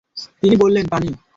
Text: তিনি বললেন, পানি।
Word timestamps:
তিনি 0.41 0.55
বললেন, 0.55 0.85
পানি। 0.87 1.09